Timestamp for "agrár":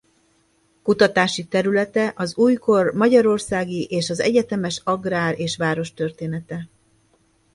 4.83-5.37